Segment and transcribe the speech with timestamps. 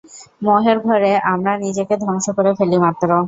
[0.41, 3.09] মোহের ঘোরে আমরা নিজেকে ধ্বংস করে ফেলি মাত্র।